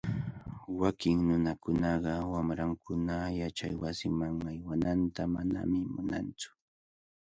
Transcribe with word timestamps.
Wakin 0.81 1.17
nunakunaqa 1.27 2.13
wamrankuna 2.33 3.15
yachaywasiman 3.41 4.35
aywananta 4.51 5.21
manami 5.33 5.79
munantsu. 5.93 6.49